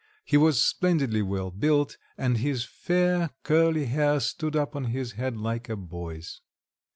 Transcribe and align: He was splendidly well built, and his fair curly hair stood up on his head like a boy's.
He 0.25 0.35
was 0.35 0.63
splendidly 0.65 1.21
well 1.21 1.51
built, 1.51 1.97
and 2.17 2.37
his 2.39 2.63
fair 2.65 3.29
curly 3.43 3.85
hair 3.85 4.19
stood 4.19 4.55
up 4.55 4.75
on 4.75 4.85
his 4.85 5.11
head 5.11 5.37
like 5.37 5.69
a 5.69 5.75
boy's. 5.75 6.41